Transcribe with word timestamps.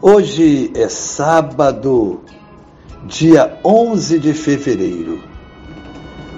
Hoje 0.00 0.70
é 0.76 0.88
sábado, 0.88 2.20
dia 3.04 3.58
11 3.64 4.20
de 4.20 4.32
fevereiro, 4.32 5.20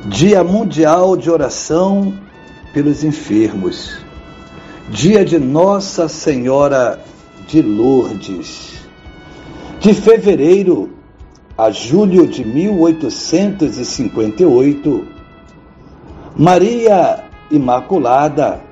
Dia 0.07 0.43
Mundial 0.43 1.15
de 1.15 1.31
Oração 1.31 2.15
pelos 2.73 3.05
Enfermos, 3.05 3.99
dia 4.89 5.27
de 5.27 5.39
Nossa 5.39 6.09
Senhora 6.09 7.05
de 7.47 7.61
Lourdes. 7.61 8.81
De 9.79 9.93
fevereiro 9.93 10.89
a 11.59 11.71
julho 11.71 12.27
de 12.27 12.43
1858, 12.43 15.07
Maria 16.35 17.25
Imaculada 17.51 18.63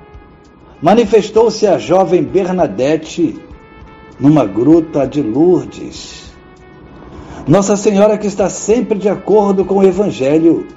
manifestou-se 0.81 1.67
a 1.67 1.77
jovem 1.77 2.23
Bernadette 2.23 3.39
numa 4.19 4.45
gruta 4.45 5.07
de 5.07 5.21
Lourdes. 5.21 6.33
Nossa 7.47 7.77
Senhora 7.77 8.17
que 8.17 8.27
está 8.27 8.49
sempre 8.49 8.99
de 8.99 9.07
acordo 9.07 9.63
com 9.63 9.75
o 9.75 9.83
Evangelho. 9.83 10.67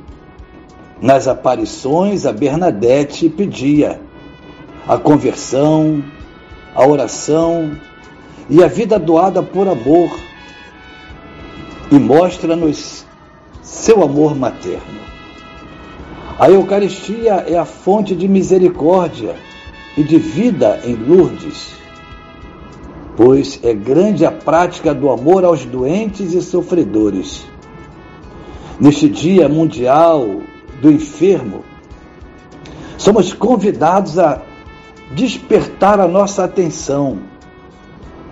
Nas 1.01 1.27
aparições, 1.27 2.25
a 2.25 2.33
Bernadette 2.33 3.29
pedia 3.29 4.01
a 4.87 4.97
conversão, 4.97 6.03
a 6.75 6.87
oração 6.87 7.77
e 8.49 8.63
a 8.63 8.69
vida 8.69 8.99
doada 8.99 9.43
por 9.43 9.67
amor 9.67 10.17
e 11.91 11.99
mostra-nos 11.99 13.05
seu 13.61 14.03
amor 14.03 14.37
materno. 14.37 15.03
A 16.39 16.49
Eucaristia 16.49 17.45
é 17.47 17.59
a 17.59 17.65
fonte 17.65 18.15
de 18.15 18.29
misericórdia 18.29 19.35
e 19.97 20.03
de 20.03 20.17
vida 20.17 20.81
em 20.85 20.95
Lourdes 20.95 21.82
pois 23.17 23.61
é 23.63 23.75
grande 23.75 24.25
a 24.25 24.33
prática 24.33 24.95
do 24.95 25.11
amor 25.11 25.45
aos 25.45 25.65
doentes 25.65 26.33
e 26.33 26.41
sofredores. 26.41 27.47
Neste 28.81 29.09
Dia 29.09 29.49
Mundial 29.49 30.41
do 30.81 30.91
Enfermo, 30.91 31.65
somos 32.97 33.33
convidados 33.33 34.19
a 34.19 34.43
despertar 35.15 36.01
a 36.01 36.09
nossa 36.09 36.45
atenção 36.45 37.19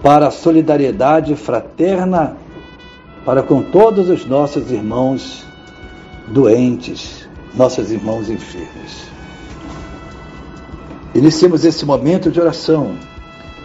para 0.02 0.28
a 0.28 0.30
solidariedade 0.30 1.36
fraterna 1.36 2.36
para 3.24 3.42
com 3.42 3.62
todos 3.62 4.08
os 4.08 4.24
nossos 4.24 4.70
irmãos 4.70 5.44
doentes, 6.26 7.28
nossos 7.54 7.90
irmãos 7.90 8.30
enfermos. 8.30 9.10
Iniciemos 11.14 11.64
esse 11.64 11.84
momento 11.84 12.30
de 12.30 12.40
oração 12.40 12.96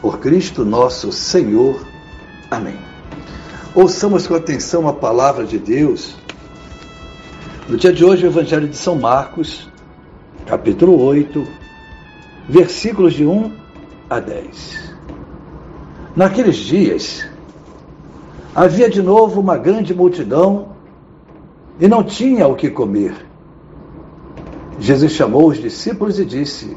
por 0.00 0.18
Cristo 0.18 0.64
nosso 0.64 1.12
Senhor. 1.12 1.84
Amém. 2.50 2.78
Ouçamos 3.74 4.26
com 4.26 4.34
atenção 4.34 4.88
a 4.88 4.92
palavra 4.92 5.44
de 5.44 5.58
Deus. 5.58 6.16
No 7.68 7.76
dia 7.76 7.92
de 7.92 8.04
hoje, 8.04 8.26
o 8.26 8.30
Evangelho 8.30 8.66
de 8.66 8.76
São 8.76 8.96
Marcos, 8.96 9.70
capítulo 10.46 11.00
8, 11.02 11.46
versículos 12.48 13.12
de 13.12 13.24
1 13.24 13.52
a 14.08 14.18
10. 14.18 14.94
Naqueles 16.16 16.56
dias, 16.56 17.28
havia 18.54 18.90
de 18.90 19.02
novo 19.02 19.40
uma 19.40 19.56
grande 19.56 19.94
multidão 19.94 20.70
e 21.78 21.86
não 21.86 22.02
tinha 22.02 22.48
o 22.48 22.56
que 22.56 22.70
comer. 22.70 23.14
Jesus 24.80 25.12
chamou 25.12 25.48
os 25.48 25.58
discípulos 25.58 26.18
e 26.18 26.24
disse: 26.24 26.76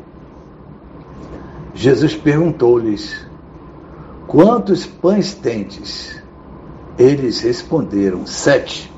Jesus 1.73 2.15
perguntou-lhes: 2.15 3.25
Quantos 4.27 4.85
pães 4.85 5.33
tendes? 5.33 6.21
Eles 6.97 7.41
responderam: 7.41 8.25
Sete. 8.25 8.91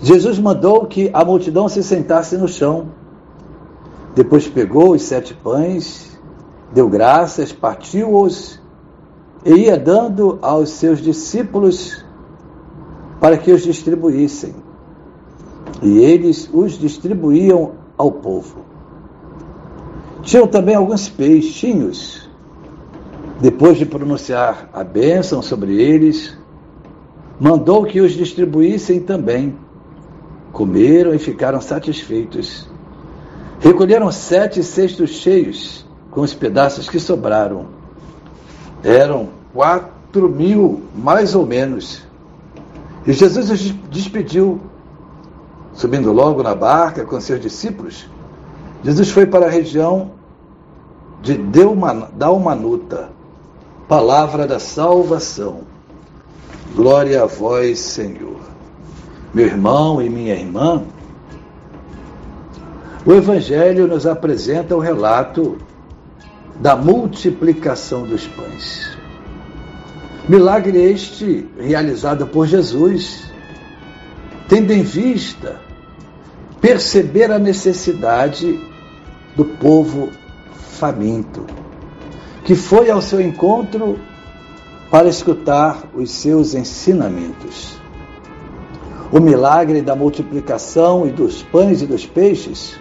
Jesus 0.00 0.38
mandou 0.38 0.86
que 0.86 1.10
a 1.12 1.24
multidão 1.24 1.68
se 1.68 1.82
sentasse 1.82 2.36
no 2.36 2.48
chão. 2.48 2.88
Depois 4.14 4.48
pegou 4.48 4.92
os 4.92 5.02
sete 5.02 5.34
pães, 5.34 6.18
deu 6.72 6.88
graças, 6.88 7.52
partiu-os 7.52 8.60
e 9.44 9.52
ia 9.52 9.78
dando 9.78 10.38
aos 10.42 10.70
seus 10.70 11.00
discípulos 11.00 12.04
para 13.20 13.36
que 13.38 13.52
os 13.52 13.62
distribuíssem. 13.62 14.54
E 15.82 15.98
eles 15.98 16.50
os 16.52 16.72
distribuíam 16.72 17.72
ao 17.96 18.10
povo. 18.10 18.67
Tinham 20.22 20.46
também 20.46 20.74
alguns 20.74 21.08
peixinhos. 21.08 22.28
Depois 23.40 23.78
de 23.78 23.86
pronunciar 23.86 24.68
a 24.72 24.82
bênção 24.82 25.40
sobre 25.40 25.80
eles, 25.80 26.36
mandou 27.38 27.84
que 27.84 28.00
os 28.00 28.12
distribuíssem 28.12 29.00
também. 29.00 29.56
Comeram 30.52 31.14
e 31.14 31.18
ficaram 31.18 31.60
satisfeitos. 31.60 32.68
Recolheram 33.60 34.10
sete 34.10 34.62
cestos 34.62 35.10
cheios 35.10 35.86
com 36.10 36.20
os 36.20 36.34
pedaços 36.34 36.88
que 36.88 36.98
sobraram. 36.98 37.66
Eram 38.82 39.28
quatro 39.52 40.28
mil, 40.28 40.82
mais 40.94 41.34
ou 41.34 41.46
menos. 41.46 42.02
E 43.06 43.12
Jesus 43.12 43.50
os 43.50 43.60
despediu, 43.88 44.60
subindo 45.72 46.12
logo 46.12 46.42
na 46.42 46.54
barca 46.54 47.04
com 47.04 47.20
seus 47.20 47.40
discípulos. 47.40 48.08
Jesus 48.84 49.10
foi 49.10 49.26
para 49.26 49.46
a 49.46 49.50
região 49.50 50.12
de 51.22 51.36
Dalmanuta, 51.36 53.10
palavra 53.88 54.46
da 54.46 54.58
salvação. 54.58 55.62
Glória 56.74 57.22
a 57.22 57.26
vós, 57.26 57.78
Senhor. 57.80 58.38
Meu 59.34 59.46
irmão 59.46 60.00
e 60.00 60.08
minha 60.08 60.34
irmã, 60.34 60.84
O 63.08 63.14
Evangelho 63.14 63.86
nos 63.86 64.06
apresenta 64.06 64.76
o 64.76 64.80
relato 64.80 65.56
da 66.60 66.76
multiplicação 66.76 68.02
dos 68.02 68.26
pães. 68.26 68.98
Milagre 70.28 70.76
este 70.76 71.48
realizado 71.58 72.26
por 72.26 72.46
Jesus, 72.46 73.32
tendo 74.46 74.72
em 74.72 74.82
vista 74.82 75.58
perceber 76.60 77.32
a 77.32 77.38
necessidade 77.38 78.60
do 79.38 79.44
povo 79.44 80.10
faminto, 80.50 81.46
que 82.44 82.56
foi 82.56 82.90
ao 82.90 83.00
seu 83.00 83.20
encontro 83.20 83.96
para 84.90 85.08
escutar 85.08 85.84
os 85.94 86.10
seus 86.10 86.54
ensinamentos. 86.54 87.78
O 89.12 89.20
milagre 89.20 89.80
da 89.80 89.94
multiplicação 89.94 91.06
e 91.06 91.12
dos 91.12 91.40
pães 91.40 91.80
e 91.82 91.86
dos 91.86 92.04
peixes 92.04 92.80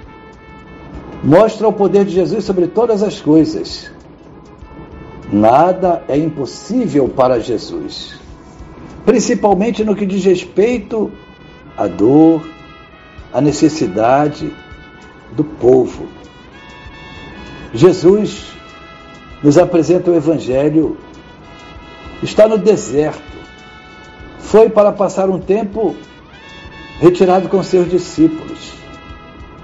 mostra 1.24 1.68
o 1.68 1.74
poder 1.74 2.06
de 2.06 2.16
Jesus 2.16 2.44
sobre 2.44 2.66
todas 2.66 3.04
as 3.04 3.22
coisas. 3.22 3.92
Nada 5.32 6.04
é 6.08 6.18
impossível 6.18 7.08
para 7.08 7.40
Jesus, 7.40 8.20
principalmente 9.06 9.84
no 9.84 9.96
que 9.96 10.08
diz 10.08 10.26
respeito 10.26 11.12
à 11.78 11.86
dor, 11.86 12.42
à 13.32 13.40
necessidade 13.40 14.52
do 15.34 15.44
povo. 15.44 16.17
Jesus 17.78 18.54
nos 19.44 19.56
apresenta 19.56 20.10
o 20.10 20.16
Evangelho, 20.16 20.98
está 22.24 22.48
no 22.48 22.58
deserto, 22.58 23.38
foi 24.40 24.68
para 24.68 24.92
passar 24.92 25.30
um 25.30 25.40
tempo 25.40 25.96
retirado 27.00 27.48
com 27.48 27.62
seus 27.62 27.88
discípulos. 27.88 28.74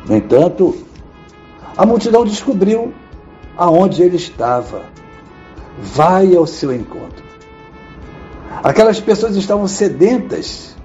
No 0.07 0.15
entanto, 0.15 0.75
a 1.75 1.88
multidão 1.88 2.24
descobriu 2.24 2.94
aonde 3.57 4.04
ele 4.04 4.18
estava. 4.18 4.83
Vai 5.81 6.36
ao 6.36 6.45
seu 6.45 6.71
encontro. 6.71 7.24
Aquelas 8.63 9.00
pessoas 9.00 9.36
estavam 9.36 9.68
sedentas 9.68 10.75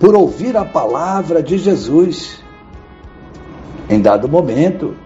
por 0.00 0.14
ouvir 0.14 0.56
a 0.56 0.64
palavra 0.64 1.42
de 1.42 1.58
Jesus. 1.58 2.42
Em 3.90 4.00
dado 4.00 4.26
momento, 4.26 4.96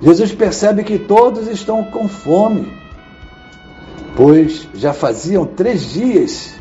Jesus 0.00 0.32
percebe 0.32 0.84
que 0.84 0.98
todos 0.98 1.48
estão 1.48 1.82
com 1.84 2.08
fome, 2.08 2.72
pois 4.16 4.68
já 4.74 4.92
faziam 4.92 5.44
três 5.44 5.92
dias 5.92 6.54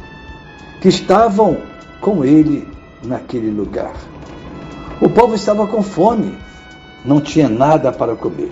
que 0.82 0.88
estavam 0.88 1.58
com 2.02 2.26
ele 2.26 2.68
naquele 3.04 3.52
lugar. 3.52 3.94
O 5.00 5.10
povo 5.10 5.36
estava 5.36 5.68
com 5.68 5.84
fome 5.84 6.36
não 7.06 7.22
tinha 7.22 7.48
nada 7.48 7.92
para 7.92 8.16
comer. 8.16 8.50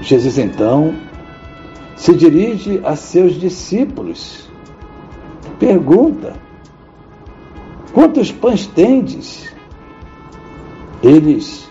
Jesus 0.00 0.38
então 0.38 0.94
se 1.94 2.14
dirige 2.14 2.80
a 2.82 2.96
seus 2.96 3.34
discípulos, 3.34 4.50
pergunta: 5.58 6.34
Quantos 7.92 8.32
pães 8.32 8.66
tendes? 8.66 9.52
Eles 11.02 11.70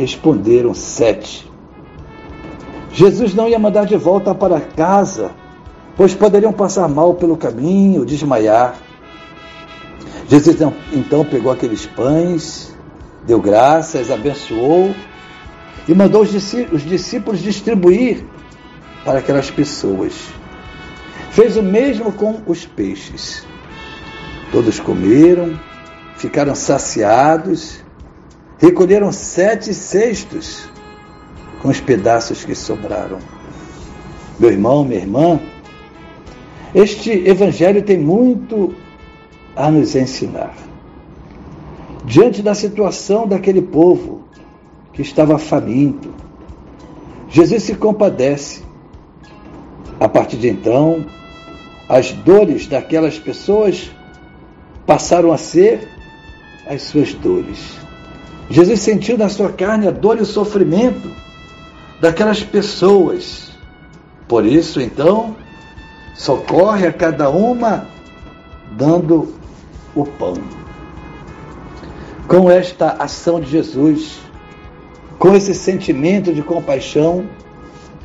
responderam: 0.00 0.72
Sete. 0.72 1.48
Jesus 2.92 3.34
não 3.34 3.46
ia 3.46 3.58
mandar 3.58 3.84
de 3.84 3.96
volta 3.96 4.34
para 4.34 4.60
casa, 4.60 5.30
pois 5.96 6.14
poderiam 6.14 6.52
passar 6.52 6.88
mal 6.88 7.14
pelo 7.14 7.36
caminho, 7.36 8.04
desmaiar. 8.04 8.76
Jesus 10.26 10.56
então 10.92 11.24
pegou 11.24 11.52
aqueles 11.52 11.86
pães, 11.86 12.74
deu 13.26 13.40
graças, 13.40 14.10
abençoou 14.10 14.94
e 15.86 15.94
mandou 15.94 16.22
os 16.22 16.82
discípulos 16.82 17.40
distribuir 17.40 18.24
para 19.04 19.18
aquelas 19.18 19.50
pessoas. 19.50 20.28
Fez 21.30 21.56
o 21.56 21.62
mesmo 21.62 22.12
com 22.12 22.40
os 22.46 22.64
peixes. 22.64 23.46
Todos 24.50 24.80
comeram, 24.80 25.58
ficaram 26.16 26.54
saciados, 26.54 27.84
recolheram 28.60 29.10
sete 29.10 29.72
cestos 29.72 30.68
com 31.62 31.68
os 31.68 31.80
pedaços 31.80 32.44
que 32.44 32.54
sobraram. 32.54 33.18
Meu 34.38 34.50
irmão, 34.50 34.84
minha 34.84 35.00
irmã, 35.00 35.40
este 36.74 37.10
evangelho 37.10 37.82
tem 37.82 37.98
muito 37.98 38.74
a 39.56 39.70
nos 39.70 39.96
ensinar 39.96 40.54
diante 42.04 42.42
da 42.42 42.54
situação 42.54 43.26
daquele 43.26 43.62
povo 43.62 44.24
que 44.92 45.02
estava 45.02 45.38
faminto. 45.38 46.12
Jesus 47.28 47.62
se 47.62 47.74
compadece. 47.74 48.62
A 49.98 50.08
partir 50.08 50.38
de 50.38 50.48
então, 50.48 51.04
as 51.88 52.10
dores 52.10 52.66
daquelas 52.66 53.18
pessoas 53.18 53.90
passaram 54.86 55.30
a 55.30 55.36
ser 55.36 55.86
as 56.66 56.82
suas 56.82 57.12
dores. 57.12 57.78
Jesus 58.50 58.80
sentiu 58.80 59.16
na 59.16 59.28
sua 59.28 59.50
carne 59.50 59.86
a 59.86 59.90
dor 59.90 60.18
e 60.18 60.22
o 60.22 60.26
sofrimento 60.26 61.10
daquelas 62.00 62.42
pessoas. 62.42 63.52
Por 64.28 64.44
isso, 64.44 64.80
então, 64.80 65.36
socorre 66.14 66.86
a 66.86 66.92
cada 66.92 67.30
uma 67.30 67.86
dando 68.76 69.34
o 69.94 70.04
pão 70.04 70.34
com 72.30 72.48
esta 72.48 72.90
ação 72.92 73.40
de 73.40 73.50
Jesus, 73.50 74.20
com 75.18 75.34
esse 75.34 75.52
sentimento 75.52 76.32
de 76.32 76.42
compaixão, 76.42 77.24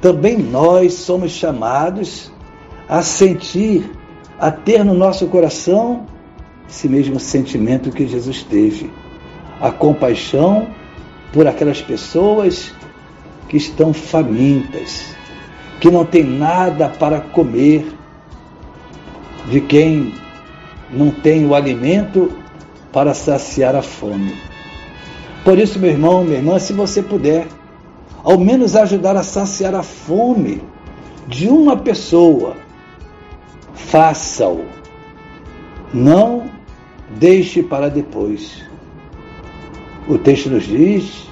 também 0.01 0.35
nós 0.35 0.93
somos 0.93 1.31
chamados 1.31 2.31
a 2.89 3.03
sentir, 3.03 3.87
a 4.39 4.49
ter 4.49 4.83
no 4.83 4.95
nosso 4.95 5.27
coração 5.27 6.07
esse 6.67 6.89
mesmo 6.89 7.19
sentimento 7.19 7.91
que 7.91 8.07
Jesus 8.07 8.41
teve, 8.41 8.91
a 9.59 9.71
compaixão 9.71 10.67
por 11.31 11.47
aquelas 11.47 11.81
pessoas 11.81 12.73
que 13.47 13.57
estão 13.57 13.93
famintas, 13.93 15.15
que 15.79 15.89
não 15.89 16.05
tem 16.05 16.23
nada 16.23 16.89
para 16.89 17.19
comer, 17.19 17.85
de 19.47 19.61
quem 19.61 20.13
não 20.91 21.11
tem 21.11 21.45
o 21.45 21.53
alimento 21.53 22.31
para 22.91 23.13
saciar 23.13 23.75
a 23.75 23.81
fome. 23.81 24.35
Por 25.43 25.59
isso, 25.59 25.77
meu 25.77 25.91
irmão, 25.91 26.23
minha 26.23 26.37
irmã, 26.37 26.57
se 26.57 26.73
você 26.73 27.03
puder, 27.03 27.47
ao 28.23 28.39
menos 28.39 28.75
ajudar 28.75 29.15
a 29.15 29.21
saciar 29.21 29.75
a 29.75 29.83
fome 29.83 30.61
de 31.27 31.47
uma 31.47 31.77
pessoa, 31.77 32.57
faça-o. 33.75 34.65
Não 35.93 36.49
deixe 37.11 37.61
para 37.61 37.89
depois. 37.89 38.64
O 40.07 40.17
texto 40.17 40.49
nos 40.49 40.63
diz 40.63 41.27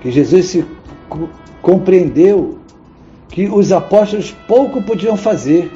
que 0.00 0.10
Jesus 0.10 0.46
se 0.46 0.64
compreendeu 1.62 2.58
que 3.28 3.48
os 3.48 3.70
apóstolos 3.70 4.34
pouco 4.48 4.82
podiam 4.82 5.16
fazer 5.16 5.70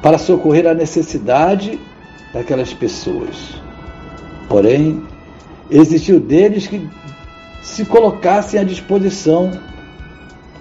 para 0.00 0.18
socorrer 0.18 0.66
a 0.66 0.74
necessidade 0.74 1.78
daquelas 2.32 2.72
pessoas. 2.72 3.60
Porém, 4.48 5.02
existiu 5.70 6.20
deles 6.20 6.66
que 6.66 6.88
se 7.62 7.84
colocassem 7.84 8.60
à 8.60 8.64
disposição 8.64 9.50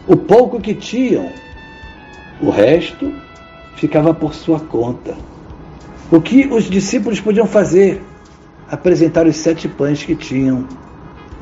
o 0.08 0.16
pouco 0.16 0.60
que 0.60 0.74
tinham, 0.74 1.30
o 2.42 2.50
resto 2.50 3.14
ficava 3.76 4.14
por 4.14 4.34
sua 4.34 4.60
conta. 4.60 5.16
O 6.12 6.20
que 6.20 6.48
os 6.48 6.66
discípulos 6.70 7.20
podiam 7.20 7.46
fazer? 7.46 8.02
Apresentar 8.72 9.28
os 9.28 9.36
sete 9.36 9.68
pães 9.68 10.04
que 10.04 10.16
tinham. 10.16 10.68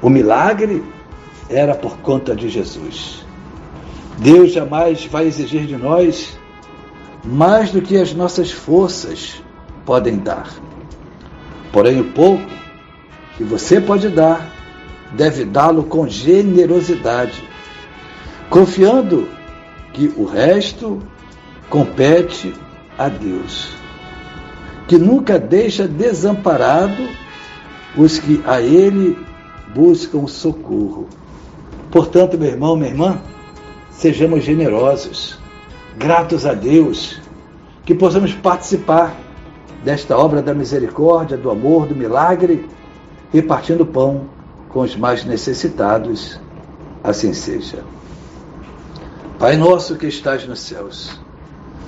O 0.02 0.10
milagre 0.10 0.84
era 1.50 1.76
por 1.76 1.98
conta 2.00 2.36
de 2.36 2.50
Jesus. 2.50 3.26
Deus 4.18 4.52
jamais 4.52 5.06
vai 5.06 5.28
exigir 5.28 5.66
de 5.66 5.78
nós 5.78 6.38
mais 7.24 7.72
do 7.72 7.82
que 7.82 7.98
as 7.98 8.14
nossas 8.14 8.52
forças 8.52 9.42
podem 9.86 10.18
dar. 10.18 10.50
Porém, 11.72 12.00
o 12.02 12.12
pouco 12.12 12.50
que 13.38 13.44
você 13.44 13.80
pode 13.80 14.10
dar, 14.10 14.52
deve 15.12 15.46
dá-lo 15.46 15.84
com 15.84 16.08
generosidade, 16.08 17.44
confiando 18.50 19.28
que 19.94 20.14
o 20.18 20.26
resto 20.26 21.02
compete 21.70 22.54
a 22.98 23.08
Deus, 23.08 23.70
que 24.90 24.98
nunca 24.98 25.38
deixa 25.38 25.88
desamparado 25.88 27.08
os 27.96 28.18
que 28.18 28.42
a 28.44 28.60
Ele 28.60 29.16
buscam 29.72 30.26
socorro. 30.26 31.08
Portanto, 31.92 32.40
meu 32.40 32.50
irmão, 32.50 32.76
minha 32.76 32.90
irmã, 32.90 33.22
sejamos 33.92 34.44
generosos, 34.44 35.38
gratos 35.96 36.44
a 36.44 36.56
Deus, 36.56 37.22
que 37.86 37.94
possamos 37.94 38.34
participar 38.34 39.16
desta 39.84 40.18
obra 40.18 40.42
da 40.42 40.56
misericórdia, 40.56 41.38
do 41.38 41.52
amor, 41.52 41.86
do 41.86 41.96
milagre, 41.96 42.68
repartindo 43.32 43.86
pão 43.86 44.28
com 44.70 44.80
os 44.80 44.96
mais 44.96 45.24
necessitados, 45.24 46.40
assim 47.04 47.32
seja. 47.32 47.84
Pai 49.38 49.56
nosso 49.56 49.96
que 49.98 50.08
estás 50.08 50.48
nos 50.48 50.62
céus, 50.62 51.20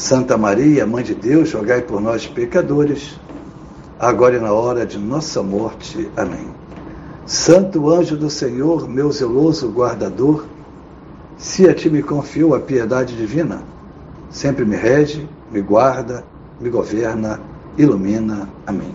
Santa 0.00 0.38
Maria, 0.38 0.86
Mãe 0.86 1.04
de 1.04 1.14
Deus, 1.14 1.52
rogai 1.52 1.82
por 1.82 2.00
nós, 2.00 2.26
pecadores, 2.26 3.20
agora 3.98 4.38
e 4.38 4.40
na 4.40 4.50
hora 4.50 4.86
de 4.86 4.96
nossa 4.96 5.42
morte. 5.42 6.10
Amém. 6.16 6.48
Santo 7.26 7.90
anjo 7.90 8.16
do 8.16 8.30
Senhor, 8.30 8.88
meu 8.88 9.12
zeloso 9.12 9.68
guardador, 9.68 10.46
se 11.36 11.68
a 11.68 11.74
ti 11.74 11.90
me 11.90 12.02
confio 12.02 12.54
a 12.54 12.60
piedade 12.60 13.14
divina, 13.14 13.62
sempre 14.30 14.64
me 14.64 14.74
rege, 14.74 15.28
me 15.52 15.60
guarda, 15.60 16.24
me 16.58 16.70
governa, 16.70 17.38
ilumina. 17.76 18.48
Amém. 18.66 18.94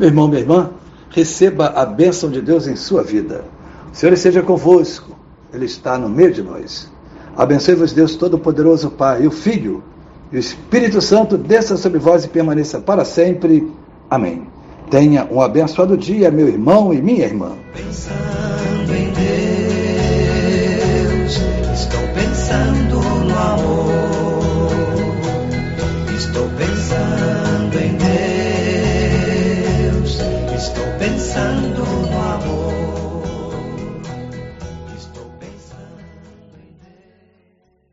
Meu 0.00 0.08
irmão, 0.08 0.26
minha 0.26 0.40
irmã, 0.40 0.70
receba 1.10 1.68
a 1.68 1.86
bênção 1.86 2.28
de 2.28 2.42
Deus 2.42 2.66
em 2.66 2.74
sua 2.74 3.04
vida. 3.04 3.44
O 3.92 3.96
Senhor 3.96 4.12
esteja 4.12 4.42
convosco 4.42 5.16
ele 5.54 5.66
está 5.66 5.96
no 5.96 6.08
meio 6.08 6.32
de 6.32 6.42
nós. 6.42 6.90
Abençoe-vos, 7.36 7.92
Deus 7.92 8.16
Todo-Poderoso, 8.16 8.90
Pai, 8.90 9.22
e 9.22 9.26
o 9.28 9.30
Filho, 9.30 9.82
e 10.32 10.36
o 10.36 10.38
Espírito 10.38 11.00
Santo, 11.00 11.36
desça 11.36 11.76
sobre 11.76 11.98
vós 11.98 12.24
e 12.24 12.28
permaneça 12.28 12.80
para 12.80 13.04
sempre. 13.04 13.70
Amém. 14.08 14.46
Tenha 14.90 15.26
um 15.30 15.40
abençoado 15.40 15.96
dia, 15.96 16.30
meu 16.30 16.48
irmão 16.48 16.92
e 16.92 17.00
minha 17.00 17.24
irmã. 17.24 17.52
Pensando 17.72 18.94
em 18.94 19.10
Deus, 19.12 19.29